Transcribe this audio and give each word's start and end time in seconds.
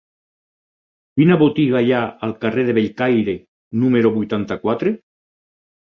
Quina 1.19 1.35
botiga 1.41 1.83
hi 1.87 1.93
ha 1.97 2.01
al 2.29 2.33
carrer 2.45 2.65
de 2.71 2.75
Bellcaire 2.79 3.35
número 3.85 4.13
vuitanta-quatre? 4.19 4.99